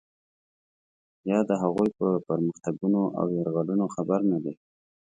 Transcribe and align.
یا 1.29 1.39
د 1.49 1.51
هغوی 1.61 1.89
په 1.99 2.07
پرمختګونو 2.27 3.01
او 3.19 3.25
یرغلونو 3.37 3.85
خبر 3.95 4.19
نه 4.31 4.37
دی. 4.43 4.53